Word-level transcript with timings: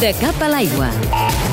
De 0.00 0.10
cap 0.18 0.42
a 0.42 0.48
l'aigua. 0.50 1.43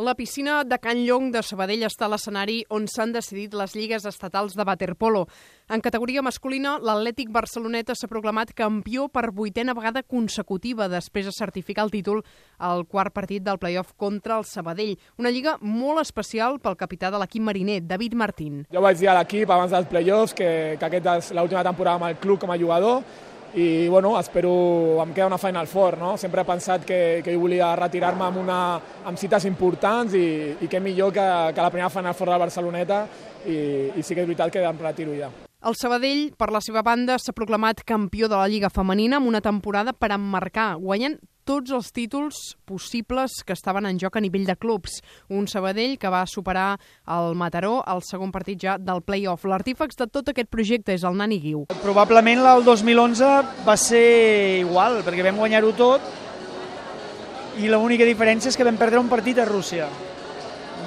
La 0.00 0.14
piscina 0.14 0.64
de 0.64 0.78
Can 0.80 1.02
Llong 1.04 1.26
de 1.28 1.42
Sabadell 1.44 1.82
està 1.84 2.06
a 2.06 2.08
l'escenari 2.08 2.62
on 2.72 2.86
s'han 2.88 3.10
decidit 3.12 3.52
les 3.52 3.74
lligues 3.76 4.06
estatals 4.08 4.54
de 4.56 4.64
waterpolo. 4.64 5.26
En 5.68 5.82
categoria 5.84 6.22
masculina, 6.24 6.78
l'Atlètic 6.80 7.28
Barceloneta 7.28 7.92
s'ha 7.92 8.08
proclamat 8.08 8.54
campió 8.56 9.10
per 9.12 9.26
vuitena 9.36 9.74
vegada 9.76 10.00
consecutiva 10.00 10.88
després 10.88 11.28
de 11.28 11.34
certificar 11.36 11.84
el 11.84 11.92
títol 11.92 12.22
al 12.56 12.86
quart 12.88 13.12
partit 13.12 13.44
del 13.44 13.60
playoff 13.60 13.92
contra 13.92 14.38
el 14.40 14.46
Sabadell. 14.48 14.96
Una 15.20 15.28
lliga 15.28 15.58
molt 15.60 16.00
especial 16.00 16.56
pel 16.64 16.80
capità 16.80 17.10
de 17.12 17.20
l'equip 17.20 17.44
mariner, 17.44 17.82
David 17.84 18.16
Martín. 18.16 18.62
Jo 18.72 18.80
vaig 18.80 18.96
dir 18.96 19.10
a 19.12 19.18
l'equip 19.18 19.52
abans 19.52 19.76
dels 19.76 19.90
playoffs 19.92 20.32
que, 20.32 20.78
que 20.80 20.88
aquesta 20.88 21.18
és 21.20 21.34
l'última 21.36 21.66
temporada 21.66 22.00
amb 22.00 22.08
el 22.08 22.16
club 22.24 22.40
com 22.40 22.56
a 22.56 22.56
jugador 22.56 23.04
i 23.54 23.88
bueno, 23.88 24.18
espero, 24.20 25.02
em 25.02 25.12
queda 25.12 25.26
una 25.26 25.38
Final 25.38 25.66
Four, 25.66 25.98
no? 25.98 26.16
Sempre 26.16 26.42
he 26.42 26.46
pensat 26.46 26.84
que, 26.86 27.20
que 27.24 27.34
jo 27.34 27.42
volia 27.42 27.72
retirar-me 27.78 28.26
amb, 28.28 28.38
una, 28.44 28.60
amb 29.06 29.18
cites 29.18 29.46
importants 29.48 30.14
i, 30.14 30.54
i 30.60 30.70
què 30.70 30.80
millor 30.82 31.12
que, 31.14 31.26
que 31.54 31.64
la 31.64 31.70
primera 31.72 31.90
Final 31.90 32.14
Four 32.14 32.30
del 32.30 32.44
Barceloneta 32.44 33.04
i, 33.46 33.56
i 33.96 34.02
sí 34.02 34.14
que 34.14 34.22
és 34.22 34.28
veritat 34.28 34.52
que 34.54 34.62
em 34.62 34.82
retiro 34.84 35.16
ja. 35.18 35.32
El 35.60 35.76
Sabadell, 35.76 36.30
per 36.40 36.48
la 36.54 36.62
seva 36.64 36.80
banda, 36.80 37.18
s'ha 37.20 37.34
proclamat 37.36 37.82
campió 37.84 38.30
de 38.32 38.38
la 38.38 38.46
Lliga 38.48 38.70
Femenina 38.72 39.18
amb 39.18 39.28
una 39.28 39.42
temporada 39.44 39.92
per 39.92 40.14
emmarcar, 40.14 40.76
guanyant 40.80 41.18
tots 41.50 41.72
els 41.74 41.88
títols 41.90 42.36
possibles 42.68 43.40
que 43.42 43.56
estaven 43.56 43.88
en 43.88 43.98
joc 43.98 44.14
a 44.16 44.22
nivell 44.22 44.46
de 44.46 44.54
clubs. 44.54 45.00
Un 45.34 45.48
Sabadell 45.50 45.96
que 45.98 46.12
va 46.12 46.22
superar 46.30 46.76
el 47.10 47.34
Mataró 47.34 47.80
al 47.82 48.04
segon 48.06 48.30
partit 48.30 48.60
ja 48.62 48.76
del 48.78 49.02
play-off. 49.02 49.48
L'artífex 49.50 49.98
de 49.98 50.06
tot 50.06 50.30
aquest 50.30 50.50
projecte 50.52 50.94
és 50.94 51.02
el 51.02 51.18
Nani 51.18 51.40
Guiu. 51.42 51.64
Probablement 51.82 52.44
el 52.52 52.62
2011 52.68 53.32
va 53.66 53.76
ser 53.80 54.04
igual, 54.60 55.00
perquè 55.06 55.26
vam 55.26 55.42
guanyar-ho 55.42 55.74
tot 55.74 56.06
i 57.58 57.66
l'única 57.66 58.06
diferència 58.06 58.52
és 58.52 58.56
que 58.56 58.68
vam 58.68 58.78
perdre 58.78 59.02
un 59.02 59.10
partit 59.10 59.42
a 59.42 59.48
Rússia. 59.48 59.90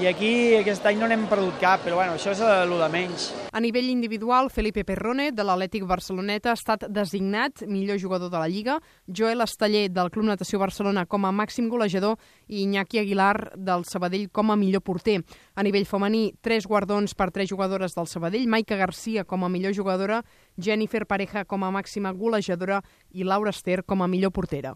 I 0.02 0.08
aquí 0.10 0.30
aquest 0.58 0.86
any 0.90 0.98
no 0.98 1.08
n'hem 1.08 1.26
perdut 1.30 1.60
cap, 1.62 1.84
però 1.86 2.00
bueno, 2.00 2.16
això 2.18 2.32
és 2.34 2.40
el 2.42 2.72
de 2.80 2.88
menys. 2.92 3.28
A 3.54 3.60
nivell 3.62 3.92
individual, 3.92 4.50
Felipe 4.50 4.82
Perrone, 4.88 5.28
de 5.32 5.44
l'Atlètic 5.46 5.86
Barceloneta, 5.88 6.50
ha 6.52 6.58
estat 6.58 6.86
designat 6.90 7.62
millor 7.70 8.00
jugador 8.02 8.32
de 8.34 8.40
la 8.42 8.48
Lliga, 8.50 8.80
Joel 9.06 9.44
Esteller, 9.46 9.90
del 9.94 10.10
Club 10.10 10.26
Natació 10.32 10.58
Barcelona, 10.60 11.04
com 11.06 11.28
a 11.28 11.34
màxim 11.36 11.68
golejador, 11.70 12.16
i 12.48 12.64
Iñaki 12.64 13.04
Aguilar, 13.04 13.52
del 13.56 13.84
Sabadell, 13.86 14.30
com 14.32 14.50
a 14.50 14.58
millor 14.58 14.82
porter. 14.82 15.20
A 15.54 15.68
nivell 15.68 15.86
femení, 15.86 16.32
tres 16.42 16.66
guardons 16.66 17.14
per 17.14 17.30
tres 17.36 17.52
jugadores 17.52 17.94
del 17.94 18.08
Sabadell, 18.08 18.48
Maica 18.48 18.80
Garcia 18.80 19.26
com 19.28 19.44
a 19.44 19.50
millor 19.52 19.76
jugadora, 19.76 20.24
Jennifer 20.58 21.06
Pareja 21.06 21.44
com 21.46 21.64
a 21.64 21.72
màxima 21.76 22.16
golejadora 22.16 22.80
i 23.12 23.28
Laura 23.28 23.52
Ester 23.52 23.84
com 23.84 24.02
a 24.02 24.08
millor 24.08 24.32
portera. 24.32 24.72